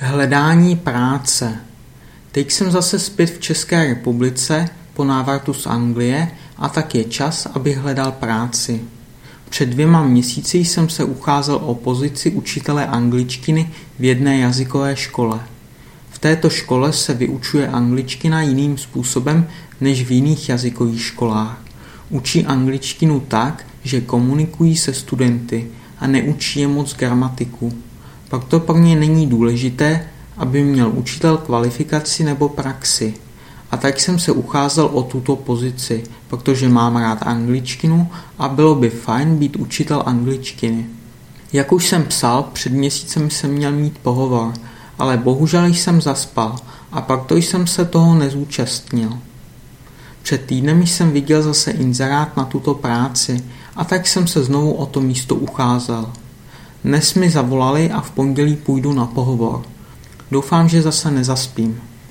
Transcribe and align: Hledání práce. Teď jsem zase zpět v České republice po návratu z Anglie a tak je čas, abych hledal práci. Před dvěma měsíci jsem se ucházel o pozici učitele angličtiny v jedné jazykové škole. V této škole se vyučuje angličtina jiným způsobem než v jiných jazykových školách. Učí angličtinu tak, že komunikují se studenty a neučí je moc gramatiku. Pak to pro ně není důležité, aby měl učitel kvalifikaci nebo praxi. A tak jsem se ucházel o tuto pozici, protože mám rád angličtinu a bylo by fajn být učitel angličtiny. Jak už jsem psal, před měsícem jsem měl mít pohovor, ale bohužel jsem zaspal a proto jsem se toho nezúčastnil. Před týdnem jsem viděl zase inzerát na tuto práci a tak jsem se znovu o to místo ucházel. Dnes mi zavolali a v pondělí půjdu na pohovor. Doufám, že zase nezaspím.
Hledání 0.00 0.76
práce. 0.76 1.56
Teď 2.32 2.50
jsem 2.50 2.70
zase 2.70 2.98
zpět 2.98 3.26
v 3.30 3.40
České 3.40 3.84
republice 3.84 4.68
po 4.94 5.04
návratu 5.04 5.54
z 5.54 5.66
Anglie 5.66 6.30
a 6.56 6.68
tak 6.68 6.94
je 6.94 7.04
čas, 7.04 7.46
abych 7.46 7.78
hledal 7.78 8.12
práci. 8.12 8.80
Před 9.50 9.68
dvěma 9.68 10.02
měsíci 10.02 10.58
jsem 10.58 10.88
se 10.88 11.04
ucházel 11.04 11.56
o 11.56 11.74
pozici 11.74 12.30
učitele 12.30 12.86
angličtiny 12.86 13.70
v 13.98 14.04
jedné 14.04 14.38
jazykové 14.38 14.96
škole. 14.96 15.40
V 16.10 16.18
této 16.18 16.50
škole 16.50 16.92
se 16.92 17.14
vyučuje 17.14 17.68
angličtina 17.68 18.42
jiným 18.42 18.78
způsobem 18.78 19.46
než 19.80 20.04
v 20.04 20.10
jiných 20.10 20.48
jazykových 20.48 21.02
školách. 21.02 21.58
Učí 22.10 22.46
angličtinu 22.46 23.20
tak, 23.20 23.66
že 23.84 24.00
komunikují 24.00 24.76
se 24.76 24.94
studenty 24.94 25.66
a 25.98 26.06
neučí 26.06 26.60
je 26.60 26.68
moc 26.68 26.96
gramatiku. 26.96 27.72
Pak 28.28 28.44
to 28.44 28.60
pro 28.60 28.78
ně 28.78 28.96
není 28.96 29.26
důležité, 29.26 30.08
aby 30.36 30.64
měl 30.64 30.92
učitel 30.94 31.36
kvalifikaci 31.36 32.24
nebo 32.24 32.48
praxi. 32.48 33.14
A 33.70 33.76
tak 33.76 34.00
jsem 34.00 34.18
se 34.18 34.32
ucházel 34.32 34.90
o 34.92 35.02
tuto 35.02 35.36
pozici, 35.36 36.04
protože 36.28 36.68
mám 36.68 36.96
rád 36.96 37.18
angličtinu 37.22 38.10
a 38.38 38.48
bylo 38.48 38.74
by 38.74 38.90
fajn 38.90 39.36
být 39.36 39.56
učitel 39.56 40.02
angličtiny. 40.06 40.86
Jak 41.52 41.72
už 41.72 41.86
jsem 41.86 42.04
psal, 42.04 42.42
před 42.52 42.72
měsícem 42.72 43.30
jsem 43.30 43.50
měl 43.50 43.72
mít 43.72 43.98
pohovor, 43.98 44.52
ale 44.98 45.16
bohužel 45.16 45.66
jsem 45.66 46.00
zaspal 46.00 46.56
a 46.92 47.00
proto 47.00 47.36
jsem 47.36 47.66
se 47.66 47.84
toho 47.84 48.14
nezúčastnil. 48.14 49.18
Před 50.22 50.44
týdnem 50.44 50.86
jsem 50.86 51.10
viděl 51.10 51.42
zase 51.42 51.70
inzerát 51.70 52.36
na 52.36 52.44
tuto 52.44 52.74
práci 52.74 53.44
a 53.76 53.84
tak 53.84 54.06
jsem 54.06 54.26
se 54.26 54.44
znovu 54.44 54.72
o 54.72 54.86
to 54.86 55.00
místo 55.00 55.34
ucházel. 55.34 56.12
Dnes 56.84 57.14
mi 57.14 57.30
zavolali 57.30 57.90
a 57.90 58.00
v 58.00 58.10
pondělí 58.10 58.56
půjdu 58.56 58.92
na 58.92 59.06
pohovor. 59.06 59.62
Doufám, 60.30 60.68
že 60.68 60.82
zase 60.82 61.10
nezaspím. 61.10 61.80